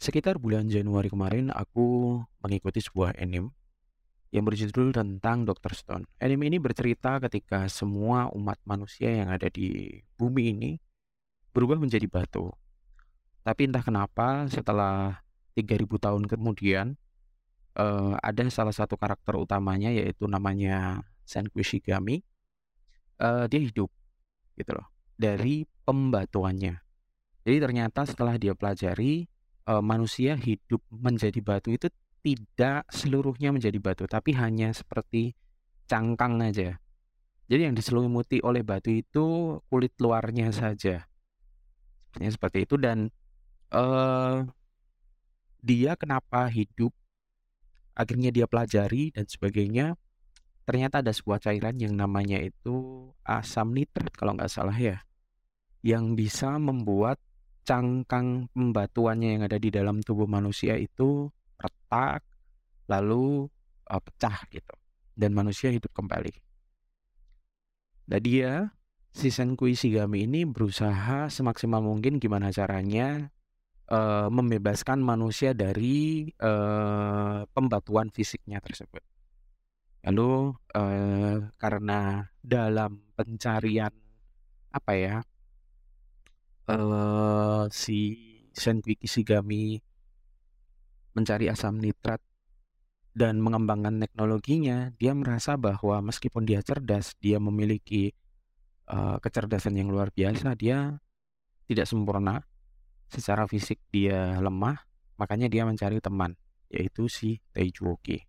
Sekitar 0.00 0.40
bulan 0.40 0.72
Januari 0.72 1.12
kemarin 1.12 1.52
aku 1.52 2.16
mengikuti 2.40 2.80
sebuah 2.80 3.20
anime 3.20 3.52
yang 4.32 4.48
berjudul 4.48 4.96
tentang 4.96 5.44
Dr. 5.44 5.76
Stone. 5.76 6.08
Anime 6.16 6.48
ini 6.48 6.56
bercerita 6.56 7.20
ketika 7.20 7.68
semua 7.68 8.32
umat 8.32 8.56
manusia 8.64 9.12
yang 9.12 9.28
ada 9.28 9.52
di 9.52 10.00
bumi 10.16 10.56
ini 10.56 10.70
berubah 11.52 11.76
menjadi 11.76 12.08
batu. 12.08 12.48
Tapi 13.44 13.68
entah 13.68 13.84
kenapa 13.84 14.48
setelah 14.48 15.20
3000 15.52 15.84
tahun 15.84 16.24
kemudian 16.32 16.96
uh, 17.76 18.16
ada 18.24 18.48
salah 18.48 18.72
satu 18.72 18.96
karakter 18.96 19.36
utamanya 19.36 19.92
yaitu 19.92 20.24
namanya 20.24 21.04
Senku 21.28 21.60
Shigami. 21.60 22.24
Uh, 23.20 23.44
dia 23.52 23.60
hidup 23.60 23.92
gitu 24.56 24.72
loh 24.72 24.88
dari 25.20 25.68
pembatuannya. 25.84 26.80
Jadi 27.44 27.56
ternyata 27.60 28.08
setelah 28.08 28.40
dia 28.40 28.56
pelajari 28.56 29.28
uh, 29.66 29.82
manusia 29.84 30.36
hidup 30.38 30.80
menjadi 30.88 31.40
batu 31.40 31.74
itu 31.74 31.88
tidak 32.20 32.84
seluruhnya 32.92 33.50
menjadi 33.50 33.80
batu, 33.80 34.04
tapi 34.04 34.36
hanya 34.36 34.72
seperti 34.76 35.32
cangkang 35.88 36.40
aja. 36.44 36.76
Jadi 37.50 37.60
yang 37.66 37.74
diselimuti 37.74 38.38
oleh 38.44 38.62
batu 38.62 38.94
itu 38.94 39.58
kulit 39.66 39.96
luarnya 39.98 40.54
saja. 40.54 41.08
Sepertinya 42.06 42.30
seperti 42.30 42.58
itu 42.62 42.74
dan 42.78 42.98
uh, 43.74 44.46
dia 45.60 45.98
kenapa 45.98 46.46
hidup 46.46 46.94
akhirnya 47.94 48.30
dia 48.32 48.46
pelajari 48.48 49.12
dan 49.12 49.28
sebagainya 49.28 49.98
ternyata 50.64 51.02
ada 51.04 51.12
sebuah 51.12 51.42
cairan 51.42 51.76
yang 51.76 51.98
namanya 51.98 52.38
itu 52.40 53.10
asam 53.26 53.74
nitrat 53.74 54.14
kalau 54.14 54.38
nggak 54.38 54.48
salah 54.48 54.76
ya 54.76 55.02
yang 55.84 56.14
bisa 56.16 56.56
membuat 56.56 57.20
cangkang 57.64 58.50
pembatuannya 58.52 59.38
yang 59.38 59.42
ada 59.46 59.58
di 59.60 59.70
dalam 59.70 60.00
tubuh 60.02 60.26
manusia 60.26 60.74
itu 60.76 61.28
retak 61.60 62.24
lalu 62.90 63.46
uh, 63.86 64.00
pecah 64.02 64.42
gitu 64.50 64.74
dan 65.14 65.36
manusia 65.36 65.70
hidup 65.70 65.92
kembali. 65.92 66.32
Nah 68.10 68.18
dia 68.18 68.74
si 69.10 69.30
Senku 69.30 69.70
Ishigami 69.70 70.26
ini 70.26 70.46
berusaha 70.46 71.30
semaksimal 71.30 71.82
mungkin 71.82 72.18
gimana 72.18 72.50
caranya 72.50 73.30
uh, 73.90 74.26
membebaskan 74.30 75.02
manusia 75.02 75.52
dari 75.52 76.30
uh, 76.40 77.46
pembatuan 77.50 78.08
fisiknya 78.10 78.62
tersebut. 78.62 79.02
Lalu 80.08 80.56
uh, 80.74 81.36
karena 81.60 82.24
dalam 82.40 83.12
pencarian 83.12 83.92
apa 84.70 84.92
ya 84.96 85.16
uh, 86.78 87.64
si 87.70 87.98
Senki 88.54 88.94
Kishigami 88.94 89.82
mencari 91.14 91.50
asam 91.50 91.82
nitrat 91.82 92.22
dan 93.10 93.42
mengembangkan 93.42 93.98
teknologinya, 93.98 94.94
dia 94.94 95.10
merasa 95.10 95.58
bahwa 95.58 95.98
meskipun 96.06 96.46
dia 96.46 96.62
cerdas, 96.62 97.18
dia 97.18 97.42
memiliki 97.42 98.14
uh, 98.86 99.18
kecerdasan 99.18 99.74
yang 99.74 99.90
luar 99.90 100.14
biasa, 100.14 100.54
dia 100.54 101.02
tidak 101.66 101.90
sempurna. 101.90 102.46
Secara 103.10 103.50
fisik 103.50 103.82
dia 103.90 104.38
lemah, 104.38 104.86
makanya 105.18 105.50
dia 105.50 105.66
mencari 105.66 105.98
teman, 105.98 106.38
yaitu 106.70 107.10
si 107.10 107.42
Teijuoki. 107.50 108.22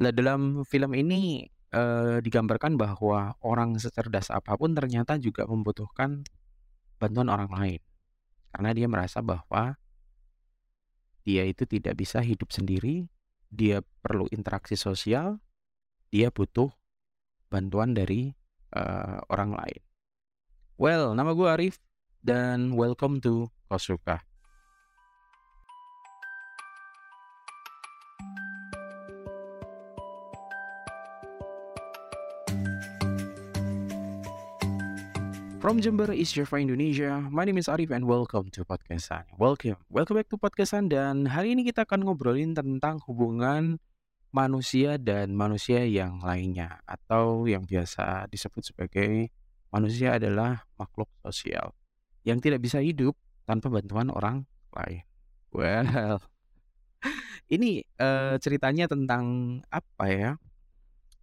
Nah, 0.00 0.08
dalam 0.08 0.64
film 0.64 0.96
ini 0.96 1.44
uh, 1.76 2.24
digambarkan 2.24 2.80
bahwa 2.80 3.36
orang 3.44 3.76
secerdas 3.76 4.32
apa 4.32 4.56
pun 4.56 4.72
ternyata 4.72 5.20
juga 5.20 5.44
membutuhkan 5.44 6.24
bantuan 7.02 7.26
orang 7.26 7.50
lain. 7.50 7.82
Karena 8.54 8.70
dia 8.70 8.86
merasa 8.86 9.18
bahwa 9.18 9.74
dia 11.26 11.42
itu 11.42 11.66
tidak 11.66 11.98
bisa 11.98 12.22
hidup 12.22 12.54
sendiri, 12.54 13.10
dia 13.50 13.82
perlu 14.06 14.30
interaksi 14.30 14.78
sosial, 14.78 15.42
dia 16.14 16.30
butuh 16.30 16.70
bantuan 17.50 17.90
dari 17.98 18.30
uh, 18.78 19.18
orang 19.26 19.58
lain. 19.58 19.82
Well, 20.78 21.18
nama 21.18 21.34
gue 21.34 21.48
Arif 21.50 21.82
dan 22.22 22.78
welcome 22.78 23.18
to 23.18 23.50
Kosuka. 23.66 24.22
From 35.62 35.78
Jember 35.78 36.10
East 36.10 36.34
Java, 36.34 36.58
Indonesia, 36.58 37.22
my 37.30 37.46
name 37.46 37.54
is 37.54 37.70
Arif 37.70 37.94
and 37.94 38.02
welcome 38.02 38.50
to 38.50 38.66
Podcastan. 38.66 39.22
Welcome, 39.38 39.78
welcome 39.86 40.18
back 40.18 40.26
to 40.26 40.34
Podcastan 40.34 40.90
dan 40.90 41.30
hari 41.30 41.54
ini 41.54 41.62
kita 41.62 41.86
akan 41.86 42.02
ngobrolin 42.02 42.50
tentang 42.50 42.98
hubungan 43.06 43.78
manusia 44.34 44.98
dan 44.98 45.38
manusia 45.38 45.86
yang 45.86 46.18
lainnya 46.18 46.82
atau 46.82 47.46
yang 47.46 47.62
biasa 47.62 48.26
disebut 48.26 48.74
sebagai 48.74 49.30
manusia 49.70 50.18
adalah 50.18 50.66
makhluk 50.74 51.06
sosial 51.22 51.70
yang 52.26 52.42
tidak 52.42 52.58
bisa 52.58 52.82
hidup 52.82 53.14
tanpa 53.46 53.70
bantuan 53.70 54.10
orang 54.10 54.42
lain. 54.74 55.06
Well, 55.54 56.18
ini 57.54 57.86
uh, 58.02 58.34
ceritanya 58.42 58.90
tentang 58.90 59.62
apa 59.70 60.10
ya? 60.10 60.30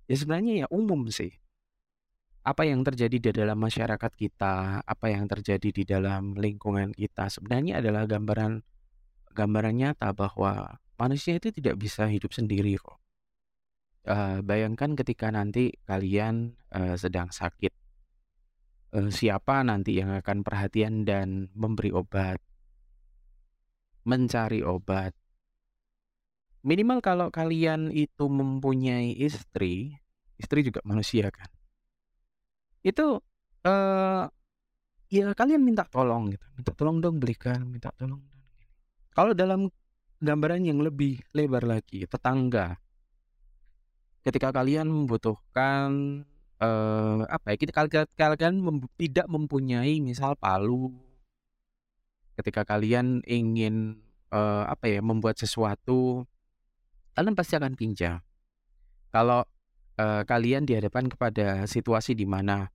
Ya 0.07 0.15
sebenarnya 0.15 0.63
ya 0.63 0.67
umum 0.71 1.11
sih 1.11 1.35
apa 2.39 2.63
yang 2.63 2.87
terjadi 2.87 3.17
di 3.19 3.29
dalam 3.35 3.59
masyarakat 3.59 4.11
kita, 4.15 4.79
apa 4.87 5.05
yang 5.11 5.27
terjadi 5.27 5.69
di 5.75 5.83
dalam 5.83 6.39
lingkungan 6.39 6.95
kita 6.95 7.27
sebenarnya 7.27 7.83
adalah 7.83 8.07
gambaran 8.07 8.63
gambaran 9.35 9.75
nyata 9.75 10.15
bahwa 10.15 10.79
manusia 10.95 11.35
itu 11.35 11.51
tidak 11.51 11.75
bisa 11.79 12.07
hidup 12.07 12.31
sendiri 12.31 12.79
kok. 12.79 12.99
Uh, 14.07 14.39
bayangkan 14.41 14.95
ketika 14.95 15.27
nanti 15.29 15.75
kalian 15.83 16.55
uh, 16.71 16.95
sedang 16.95 17.29
sakit, 17.29 17.75
uh, 18.95 19.11
siapa 19.11 19.59
nanti 19.61 19.99
yang 19.99 20.15
akan 20.15 20.41
perhatian 20.41 21.03
dan 21.03 21.51
memberi 21.51 21.91
obat, 21.91 22.39
mencari 24.07 24.63
obat. 24.63 25.11
Minimal 26.63 27.03
kalau 27.03 27.27
kalian 27.31 27.91
itu 27.91 28.27
mempunyai 28.27 29.15
istri, 29.15 29.99
istri 30.39 30.63
juga 30.63 30.79
manusia 30.87 31.31
kan 31.31 31.58
itu, 32.85 33.19
uh, 33.67 34.23
ya 35.09 35.33
kalian 35.33 35.61
minta 35.65 35.83
tolong 35.89 36.31
gitu, 36.31 36.45
minta 36.55 36.71
tolong 36.75 36.97
dong 37.03 37.17
belikan, 37.19 37.65
minta 37.67 37.91
tolong 37.97 38.21
Kalau 39.11 39.35
dalam 39.35 39.67
gambaran 40.23 40.63
yang 40.63 40.79
lebih 40.79 41.19
lebar 41.35 41.63
lagi, 41.67 42.07
tetangga. 42.07 42.79
Ketika 44.23 44.51
kalian 44.51 44.87
membutuhkan, 44.87 46.23
uh, 46.59 47.23
apa 47.27 47.55
ya, 47.55 47.57
kita 47.59 47.71
kalian 47.71 48.07
kalian 48.15 48.55
mem 48.59 48.77
tidak 48.99 49.27
mempunyai 49.27 49.99
misal 50.03 50.35
palu 50.35 50.91
ketika 52.39 52.63
kalian 52.63 53.19
ingin, 53.27 53.99
uh, 54.31 54.63
apa 54.71 54.87
ya, 54.87 54.99
membuat 55.03 55.35
sesuatu, 55.35 56.23
kalian 57.15 57.35
pasti 57.35 57.59
akan 57.59 57.75
pinjam. 57.75 58.23
Kalau 59.11 59.43
uh, 59.99 60.23
kalian 60.23 60.63
dihadapkan 60.63 61.11
kepada 61.11 61.67
situasi 61.67 62.15
di 62.15 62.23
mana 62.23 62.71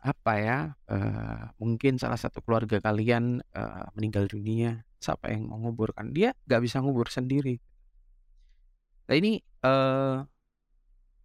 apa 0.00 0.32
ya 0.38 0.58
uh, 0.88 1.50
mungkin 1.58 1.98
salah 1.98 2.16
satu 2.16 2.40
keluarga 2.40 2.78
kalian 2.78 3.42
uh, 3.52 3.90
meninggal 3.98 4.30
dunia 4.30 4.86
siapa 4.96 5.34
yang 5.34 5.50
menguburkan 5.50 6.14
dia 6.16 6.32
nggak 6.48 6.62
bisa 6.64 6.80
ngubur 6.80 7.12
sendiri. 7.12 7.60
Nah 9.06 9.14
ini 9.14 9.38
uh, 9.62 10.24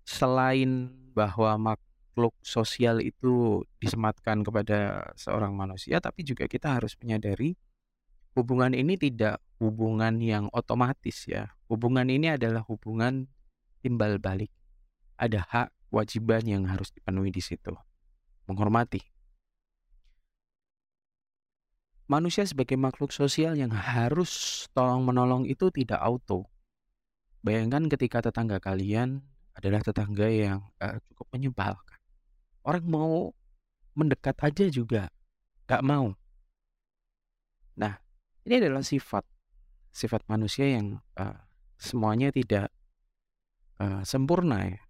selain 0.05 0.91
bahwa 1.15 1.75
makhluk 1.75 2.35
sosial 2.43 2.99
itu 2.99 3.63
disematkan 3.79 4.43
kepada 4.43 5.11
seorang 5.15 5.55
manusia 5.55 6.01
tapi 6.03 6.25
juga 6.27 6.45
kita 6.45 6.77
harus 6.77 6.97
menyadari 6.99 7.55
hubungan 8.35 8.71
ini 8.71 8.95
tidak 8.95 9.43
hubungan 9.59 10.19
yang 10.19 10.47
otomatis 10.55 11.27
ya. 11.27 11.53
Hubungan 11.67 12.07
ini 12.11 12.33
adalah 12.35 12.63
hubungan 12.67 13.27
timbal 13.81 14.17
balik 14.21 14.51
ada 15.21 15.45
hak 15.45 15.69
kewajiban 15.93 16.41
yang 16.49 16.63
harus 16.65 16.89
dipenuhi 16.89 17.29
di 17.29 17.43
situ. 17.45 17.77
Menghormati. 18.49 19.05
Manusia 22.09 22.43
sebagai 22.43 22.75
makhluk 22.75 23.13
sosial 23.13 23.55
yang 23.55 23.71
harus 23.71 24.65
tolong-menolong 24.73 25.47
itu 25.47 25.69
tidak 25.69 26.01
auto. 26.01 26.49
Bayangkan 27.45 27.87
ketika 27.87 28.19
tetangga 28.19 28.59
kalian 28.59 29.23
adalah 29.55 29.79
tetangga 29.79 30.27
yang 30.27 30.59
uh, 30.81 30.99
cukup 31.07 31.27
menyebalkan. 31.31 31.99
Orang 32.67 32.85
mau 32.89 33.31
mendekat 33.95 34.35
aja 34.43 34.65
juga 34.67 35.07
gak 35.69 35.85
mau. 35.87 36.11
Nah, 37.79 37.95
ini 38.43 38.59
adalah 38.59 38.83
sifat 38.83 39.23
sifat 39.91 40.23
manusia 40.27 40.67
yang 40.67 40.99
uh, 41.19 41.35
semuanya 41.79 42.31
tidak 42.31 42.71
uh, 43.79 44.03
sempurna 44.03 44.67
ya. 44.67 44.81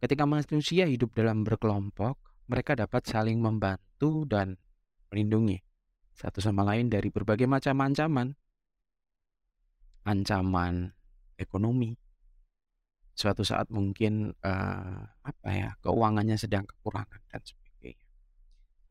Ketika 0.00 0.24
manusia 0.24 0.88
hidup 0.88 1.12
dalam 1.12 1.44
berkelompok, 1.44 2.16
mereka 2.48 2.72
dapat 2.72 3.04
saling 3.04 3.36
membantu 3.36 4.24
dan 4.24 4.56
melindungi. 5.12 5.60
satu 6.16 6.36
sama 6.44 6.64
lain 6.68 6.92
dari 6.92 7.08
berbagai 7.08 7.48
macam 7.48 7.80
ancaman. 7.80 8.36
Ancaman 10.04 10.92
ekonomi. 11.40 11.96
Suatu 13.16 13.40
saat 13.40 13.72
mungkin 13.72 14.32
uh, 14.44 15.00
apa 15.24 15.48
ya, 15.48 15.72
keuangannya 15.80 16.36
sedang 16.36 16.68
kekurangan 16.68 17.20
dan 17.32 17.40
sebagainya. 17.40 18.08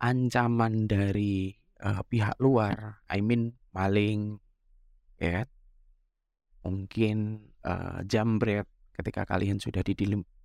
Ancaman 0.01 0.89
dari 0.89 1.53
uh, 1.85 2.01
pihak 2.01 2.37
luar, 2.41 3.01
I 3.09 3.21
mean 3.21 3.57
maling, 3.77 4.41
ya? 5.21 5.45
Mungkin 6.65 7.45
uh, 7.65 8.01
jambret 8.09 8.65
ketika 8.97 9.25
kalian 9.25 9.61
sudah 9.61 9.85
di 9.85 9.93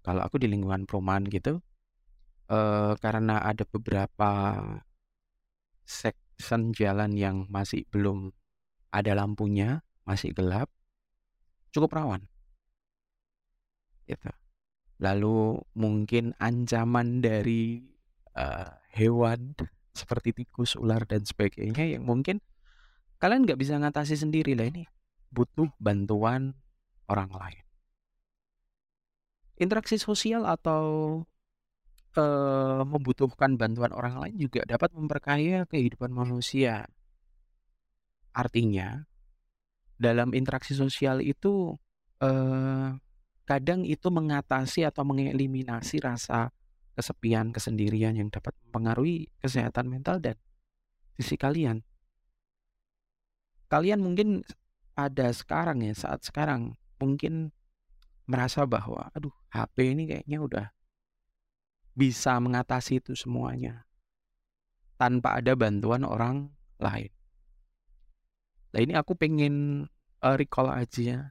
kalau 0.05 0.21
aku 0.21 0.37
di 0.37 0.53
lingkungan 0.53 0.85
perumahan 0.85 1.25
gitu, 1.27 1.65
uh, 2.53 2.93
karena 3.01 3.41
ada 3.41 3.65
beberapa 3.65 4.61
section 5.89 6.77
jalan 6.77 7.17
yang 7.17 7.49
masih 7.49 7.89
belum 7.89 8.31
ada 8.93 9.17
lampunya, 9.17 9.81
masih 10.05 10.37
gelap, 10.37 10.69
cukup 11.73 11.97
rawan. 11.97 12.23
Gitu. 14.05 14.29
Lalu 15.01 15.59
mungkin 15.75 16.37
ancaman 16.39 17.25
dari 17.25 17.83
uh, 18.37 18.71
hewan 18.93 19.57
seperti 19.97 20.37
tikus, 20.37 20.77
ular 20.77 21.03
dan 21.09 21.25
sebagainya 21.25 21.97
yang 21.99 22.05
mungkin 22.05 22.45
kalian 23.19 23.49
nggak 23.49 23.59
bisa 23.59 23.81
ngatasi 23.81 24.21
sendiri 24.21 24.53
lah 24.53 24.69
ini 24.69 24.85
butuh 25.33 25.71
bantuan 25.81 26.55
orang 27.11 27.31
lain. 27.33 27.64
Interaksi 29.55 29.97
sosial 30.03 30.43
atau 30.47 30.85
uh, 32.19 32.83
membutuhkan 32.83 33.55
bantuan 33.55 33.95
orang 33.95 34.19
lain 34.19 34.37
juga 34.39 34.67
dapat 34.67 34.91
memperkaya 34.95 35.67
kehidupan 35.71 36.11
manusia. 36.11 36.87
Artinya, 38.35 39.07
dalam 39.95 40.35
interaksi 40.35 40.75
sosial 40.75 41.23
itu 41.23 41.79
uh, 42.19 42.99
kadang 43.47 43.87
itu 43.87 44.11
mengatasi 44.11 44.83
atau 44.83 45.07
mengeliminasi 45.07 46.03
rasa 46.03 46.51
kesepian, 46.99 47.51
kesendirian 47.55 48.15
yang 48.19 48.31
dapat 48.31 48.55
mempengaruhi 48.67 49.31
kesehatan 49.39 49.87
mental 49.91 50.19
dan 50.19 50.39
fisik 51.15 51.43
kalian. 51.43 51.83
Kalian 53.71 54.03
mungkin 54.03 54.43
ada 54.95 55.31
sekarang 55.35 55.83
ya, 55.83 55.95
saat 55.95 56.23
sekarang 56.23 56.79
mungkin 57.03 57.51
merasa 58.25 58.65
bahwa 58.65 59.13
aduh 59.13 59.33
HP 59.53 59.97
ini 59.97 60.03
kayaknya 60.09 60.39
udah 60.41 60.67
bisa 61.95 62.37
mengatasi 62.41 62.99
itu 62.99 63.15
semuanya 63.15 63.87
tanpa 64.99 65.39
ada 65.39 65.55
bantuan 65.55 66.03
orang 66.03 66.51
lain. 66.81 67.13
Nah 68.75 68.81
ini 68.83 68.95
aku 68.99 69.15
pengen 69.15 69.87
uh, 70.25 70.35
recall 70.35 70.73
aja 70.73 71.31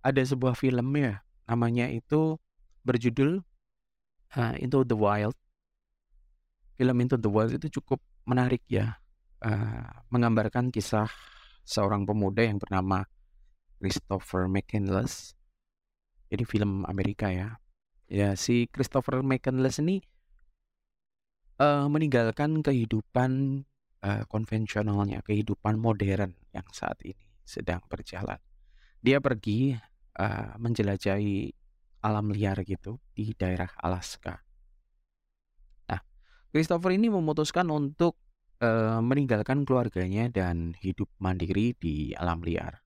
ada 0.00 0.22
sebuah 0.24 0.56
film 0.56 0.90
ya 0.96 1.22
namanya 1.46 1.90
itu 1.90 2.38
berjudul 2.86 3.42
uh, 4.36 4.54
Into 4.58 4.86
the 4.86 4.96
Wild. 4.96 5.36
Film 6.78 6.96
Into 7.02 7.18
the 7.20 7.28
Wild 7.30 7.52
itu 7.54 7.68
cukup 7.80 8.00
menarik 8.24 8.62
ya, 8.70 8.96
uh, 9.44 9.90
menggambarkan 10.08 10.70
kisah 10.70 11.10
seorang 11.66 12.06
pemuda 12.08 12.46
yang 12.46 12.56
bernama 12.56 13.04
Christopher 13.82 14.48
McCandless. 14.48 15.34
Ini 16.30 16.46
film 16.46 16.86
Amerika 16.86 17.28
ya. 17.34 17.58
Ya, 18.10 18.34
si 18.34 18.66
Christopher 18.70 19.22
McCandless 19.22 19.78
ini 19.82 20.02
uh, 21.58 21.86
meninggalkan 21.86 22.62
kehidupan 22.62 23.62
uh, 24.02 24.22
konvensionalnya, 24.26 25.22
kehidupan 25.22 25.78
modern 25.78 26.34
yang 26.50 26.66
saat 26.74 26.98
ini 27.06 27.30
sedang 27.46 27.82
berjalan. 27.86 28.38
Dia 29.02 29.18
pergi 29.18 29.74
uh, 30.18 30.54
menjelajahi 30.58 31.54
alam 32.00 32.32
liar 32.32 32.62
gitu 32.64 32.98
di 33.12 33.34
daerah 33.36 33.70
Alaska. 33.82 34.40
Nah, 35.90 36.00
Christopher 36.50 36.96
ini 36.96 37.12
memutuskan 37.12 37.68
untuk 37.68 38.16
uh, 38.62 39.02
meninggalkan 39.02 39.66
keluarganya 39.66 40.30
dan 40.32 40.72
hidup 40.80 41.10
mandiri 41.20 41.76
di 41.76 42.14
alam 42.16 42.40
liar. 42.40 42.80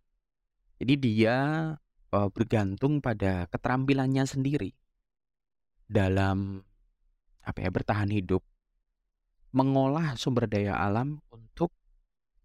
Jadi 0.82 0.94
dia 0.99 1.37
uh, 2.14 2.31
bergantung 2.31 3.02
pada 3.02 3.50
keterampilannya 3.50 4.22
sendiri 4.22 4.70
dalam 5.90 6.62
apa 7.43 7.58
ya 7.61 7.69
bertahan 7.75 8.08
hidup 8.08 8.40
mengolah 9.55 10.19
sumber 10.19 10.50
daya 10.50 10.75
alam 10.78 11.22
untuk 11.31 11.70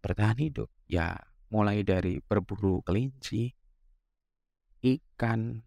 bertahan 0.06 0.38
hidup. 0.38 0.70
Ya 0.86 1.18
mulai 1.50 1.82
dari 1.82 2.22
berburu 2.22 2.86
kelinci 2.86 3.54
ikan 4.86 5.66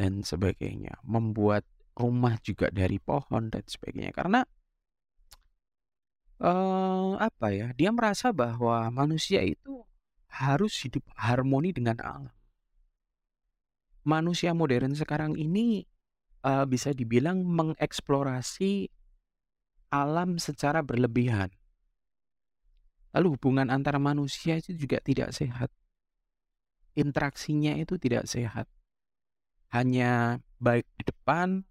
dan 0.00 0.24
sebagainya. 0.24 0.96
Membuat 1.04 1.68
rumah 1.92 2.40
juga 2.40 2.72
dari 2.72 2.96
pohon 2.96 3.52
dan 3.52 3.64
sebagainya. 3.68 4.16
Karena 4.16 4.40
uh, 6.40 7.20
apa 7.20 7.46
ya 7.52 7.68
dia 7.76 7.92
merasa 7.92 8.32
bahwa 8.32 8.88
manusia 8.88 9.44
itu 9.44 9.84
harus 10.28 10.72
hidup 10.84 11.04
harmoni 11.16 11.72
dengan 11.72 12.00
alam 12.00 12.37
manusia 14.06 14.54
modern 14.54 14.94
sekarang 14.94 15.34
ini 15.34 15.86
uh, 16.44 16.64
bisa 16.68 16.94
dibilang 16.94 17.42
mengeksplorasi 17.42 18.90
alam 19.88 20.36
secara 20.36 20.84
berlebihan. 20.84 21.48
Lalu 23.16 23.34
hubungan 23.40 23.72
antara 23.72 23.96
manusia 23.96 24.60
itu 24.60 24.76
juga 24.76 25.00
tidak 25.00 25.32
sehat. 25.32 25.72
Interaksinya 26.92 27.78
itu 27.80 27.96
tidak 27.96 28.28
sehat. 28.28 28.68
Hanya 29.72 30.40
baik 30.60 30.84
di 30.96 31.02
depan, 31.08 31.64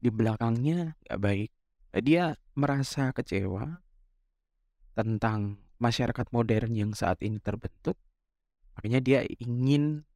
di 0.00 0.08
belakangnya 0.08 0.96
nggak 1.04 1.20
baik. 1.20 1.50
Dia 2.00 2.38
merasa 2.56 3.12
kecewa 3.12 3.82
tentang 4.96 5.60
masyarakat 5.80 6.26
modern 6.32 6.72
yang 6.76 6.92
saat 6.96 7.20
ini 7.24 7.40
terbentuk. 7.40 7.96
Makanya 8.76 9.00
dia 9.00 9.20
ingin 9.40 10.08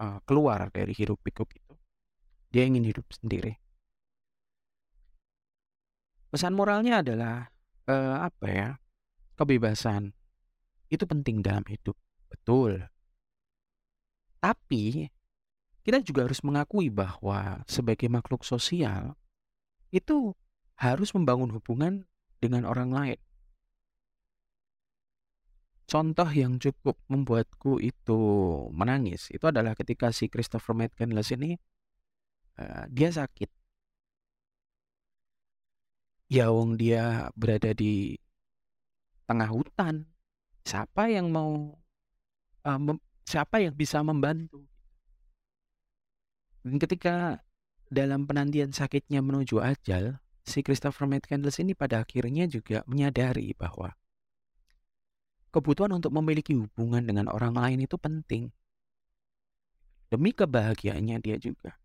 uh, 0.00 0.18
keluar 0.24 0.72
dari 0.72 0.96
hirup 0.96 1.20
pikuk 1.20 1.52
itu. 1.52 1.74
Dia 2.50 2.66
ingin 2.66 2.82
hidup 2.88 3.06
sendiri. 3.12 3.60
Pesan 6.32 6.56
moralnya 6.56 7.04
adalah 7.04 7.52
uh, 7.86 8.26
apa 8.26 8.46
ya? 8.48 8.68
Kebebasan 9.36 10.12
itu 10.90 11.04
penting 11.06 11.40
dalam 11.40 11.62
hidup, 11.68 11.94
betul. 12.28 12.90
Tapi 14.42 15.06
kita 15.86 16.02
juga 16.04 16.28
harus 16.28 16.42
mengakui 16.44 16.92
bahwa 16.92 17.64
sebagai 17.64 18.10
makhluk 18.10 18.44
sosial 18.44 19.16
itu 19.94 20.34
harus 20.76 21.12
membangun 21.16 21.52
hubungan 21.52 22.04
dengan 22.40 22.64
orang 22.64 22.90
lain. 22.90 23.20
Contoh 25.90 26.30
yang 26.30 26.62
cukup 26.62 26.94
membuatku 27.10 27.82
itu 27.82 28.20
menangis 28.70 29.26
itu 29.34 29.42
adalah 29.50 29.74
ketika 29.74 30.14
si 30.14 30.30
Christopher 30.30 30.70
McCandless 30.78 31.34
ini 31.34 31.58
uh, 32.62 32.86
dia 32.86 33.10
sakit. 33.10 33.50
Ya 36.30 36.54
wong 36.54 36.78
dia 36.78 37.34
berada 37.34 37.74
di 37.74 38.14
tengah 39.26 39.50
hutan. 39.50 40.06
Siapa 40.62 41.10
yang 41.10 41.34
mau 41.34 41.74
uh, 42.62 42.80
siapa 43.26 43.58
yang 43.58 43.74
bisa 43.74 43.98
membantu? 44.06 44.62
Dan 46.62 46.78
ketika 46.78 47.42
dalam 47.90 48.30
penantian 48.30 48.70
sakitnya 48.70 49.26
menuju 49.26 49.58
ajal, 49.58 50.22
si 50.46 50.62
Christopher 50.62 51.10
McCandless 51.10 51.58
ini 51.58 51.74
pada 51.74 52.06
akhirnya 52.06 52.46
juga 52.46 52.86
menyadari 52.86 53.58
bahwa 53.58 53.90
kebutuhan 55.50 55.90
untuk 55.90 56.14
memiliki 56.14 56.54
hubungan 56.54 57.02
dengan 57.02 57.26
orang 57.30 57.54
lain 57.58 57.78
itu 57.84 57.98
penting. 57.98 58.54
Demi 60.10 60.34
kebahagiaannya 60.34 61.18
dia 61.22 61.36
juga. 61.38 61.78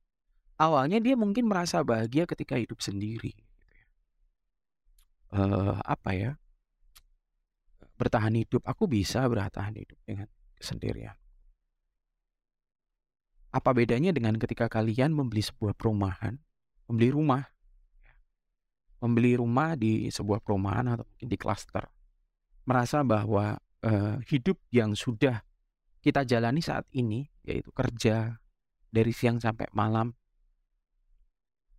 Awalnya 0.58 1.04
dia 1.04 1.14
mungkin 1.20 1.52
merasa 1.52 1.84
bahagia 1.84 2.26
ketika 2.26 2.56
hidup 2.56 2.80
sendiri. 2.80 3.36
Uh, 5.36 5.78
apa 5.84 6.10
ya? 6.16 6.32
Bertahan 8.00 8.34
hidup. 8.40 8.64
Aku 8.66 8.88
bisa 8.88 9.22
bertahan 9.28 9.76
hidup 9.76 10.00
dengan 10.08 10.30
kesendirian. 10.58 11.18
Apa 13.52 13.72
bedanya 13.72 14.12
dengan 14.16 14.36
ketika 14.40 14.68
kalian 14.68 15.16
membeli 15.16 15.44
sebuah 15.44 15.76
perumahan, 15.76 16.40
membeli 16.88 17.10
rumah, 17.12 17.44
membeli 19.00 19.38
rumah 19.40 19.76
di 19.80 20.12
sebuah 20.12 20.44
perumahan 20.44 20.98
atau 20.98 21.06
mungkin 21.08 21.30
di 21.30 21.38
klaster 21.40 21.95
merasa 22.66 23.06
bahwa 23.06 23.62
uh, 23.86 24.18
hidup 24.26 24.58
yang 24.74 24.98
sudah 24.98 25.46
kita 26.02 26.26
jalani 26.26 26.62
saat 26.62 26.86
ini, 26.94 27.30
yaitu 27.46 27.70
kerja 27.74 28.42
dari 28.90 29.14
siang 29.14 29.42
sampai 29.42 29.70
malam, 29.74 30.14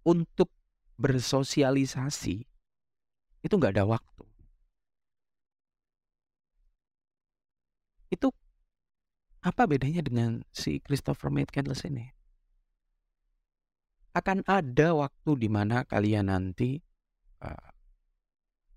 untuk 0.07 0.50
bersosialisasi 0.99 2.47
itu 3.43 3.55
nggak 3.55 3.75
ada 3.78 3.87
waktu. 3.87 4.25
Itu 8.11 8.31
apa 9.43 9.66
bedanya 9.66 10.02
dengan 10.02 10.43
si 10.50 10.83
Christopher 10.83 11.31
Maitland 11.31 11.71
ini? 11.87 12.11
Akan 14.16 14.43
ada 14.49 14.97
waktu 14.97 15.31
di 15.38 15.47
mana 15.47 15.85
kalian 15.85 16.33
nanti, 16.33 16.81
uh, 17.45 17.71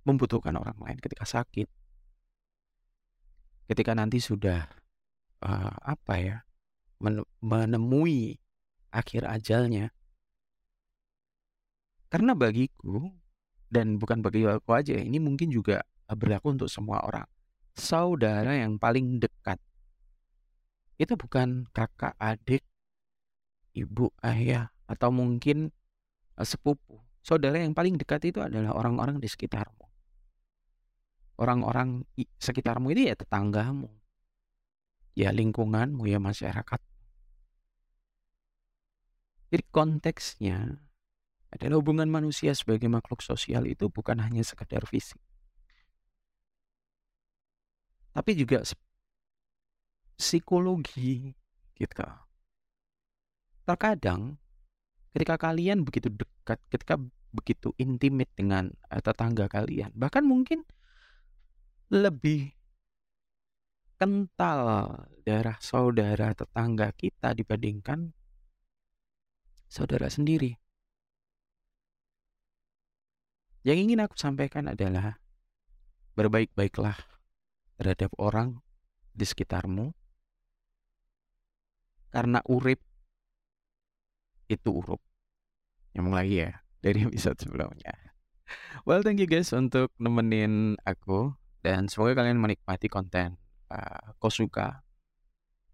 membutuhkan 0.04 0.58
orang 0.58 0.78
lain 0.78 1.00
ketika 1.00 1.24
sakit. 1.24 1.79
Ketika 3.70 3.94
nanti 3.94 4.18
sudah, 4.18 4.66
uh, 5.46 5.74
apa 5.86 6.14
ya, 6.18 6.38
menemui 7.40 8.42
akhir 8.90 9.30
ajalnya. 9.30 9.94
Karena 12.10 12.34
bagiku, 12.34 13.14
dan 13.70 14.02
bukan 14.02 14.26
bagi 14.26 14.50
aku 14.50 14.74
aja, 14.74 14.98
ini 14.98 15.22
mungkin 15.22 15.54
juga 15.54 15.86
berlaku 16.10 16.58
untuk 16.58 16.70
semua 16.74 17.06
orang. 17.06 17.30
Saudara 17.78 18.58
yang 18.58 18.82
paling 18.82 19.22
dekat 19.22 19.62
itu 21.00 21.16
bukan 21.16 21.64
kakak, 21.72 22.12
adik, 22.20 22.66
ibu, 23.72 24.12
ayah, 24.20 24.68
atau 24.84 25.16
mungkin 25.16 25.72
uh, 26.36 26.44
sepupu. 26.44 27.00
Saudara 27.24 27.56
yang 27.56 27.72
paling 27.72 27.96
dekat 27.96 28.28
itu 28.28 28.44
adalah 28.44 28.76
orang-orang 28.76 29.22
di 29.24 29.32
sekitarmu. 29.32 29.79
Orang-orang 31.40 32.04
sekitarmu 32.36 32.92
itu 32.92 33.08
ya 33.08 33.16
tetanggamu, 33.16 33.88
ya 35.16 35.32
lingkunganmu, 35.32 36.04
ya 36.04 36.20
masyarakat. 36.20 36.82
Jadi 39.50 39.64
konteksnya 39.72 40.84
adalah 41.50 41.82
hubungan 41.82 42.12
manusia 42.12 42.54
sebagai 42.54 42.86
makhluk 42.92 43.24
sosial 43.26 43.66
itu 43.66 43.90
bukan 43.90 44.22
hanya 44.22 44.44
sekedar 44.46 44.86
fisik. 44.86 45.18
Tapi 48.14 48.36
juga 48.36 48.62
psikologi 50.20 51.32
gitu. 51.80 52.04
Terkadang 53.64 54.36
ketika 55.16 55.40
kalian 55.40 55.88
begitu 55.88 56.12
dekat, 56.12 56.60
ketika 56.68 57.00
begitu 57.32 57.74
intimate 57.78 58.30
dengan 58.36 58.74
uh, 58.92 59.02
tetangga 59.02 59.48
kalian, 59.48 59.94
bahkan 59.96 60.26
mungkin 60.26 60.66
lebih 61.90 62.54
kental 63.98 64.62
darah 65.26 65.58
saudara 65.58 66.38
tetangga 66.38 66.94
kita 66.94 67.34
dibandingkan 67.34 68.14
saudara 69.66 70.06
sendiri. 70.08 70.54
Yang 73.66 73.78
ingin 73.90 74.00
aku 74.06 74.16
sampaikan 74.16 74.70
adalah 74.70 75.20
berbaik-baiklah 76.14 76.96
terhadap 77.76 78.14
orang 78.22 78.62
di 79.12 79.26
sekitarmu 79.26 79.92
karena 82.14 82.40
urip 82.46 82.80
itu 84.50 84.70
urup. 84.70 85.02
Nyambung 85.94 86.16
lagi 86.16 86.46
ya 86.46 86.62
dari 86.86 87.02
episode 87.10 87.38
sebelumnya. 87.42 87.94
Well, 88.86 89.06
thank 89.06 89.22
you 89.22 89.30
guys 89.30 89.54
untuk 89.54 89.94
nemenin 90.02 90.78
aku 90.86 91.39
dan 91.60 91.92
semoga 91.92 92.24
kalian 92.24 92.40
menikmati 92.40 92.88
konten 92.88 93.36
uh, 93.72 94.16
Kosuka 94.20 94.84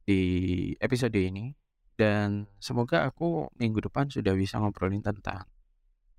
di 0.06 0.74
episode 0.78 1.18
ini 1.18 1.54
dan 1.96 2.46
semoga 2.60 3.08
aku 3.08 3.50
minggu 3.56 3.80
depan 3.86 4.12
sudah 4.12 4.36
bisa 4.36 4.60
ngobrolin 4.60 5.02
tentang 5.02 5.48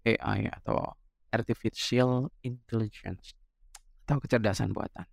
AI 0.06 0.48
atau 0.48 0.96
artificial 1.34 2.30
intelligence 2.46 3.34
atau 4.06 4.22
kecerdasan 4.22 4.70
buatan. 4.70 5.04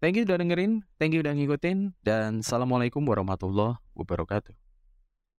Thank 0.00 0.16
you 0.16 0.24
udah 0.24 0.40
dengerin, 0.40 0.88
thank 0.96 1.12
you 1.12 1.20
udah 1.20 1.36
ngikutin, 1.36 1.92
dan 2.00 2.40
Assalamualaikum 2.40 3.04
warahmatullahi 3.04 3.76
wabarakatuh. 3.92 4.69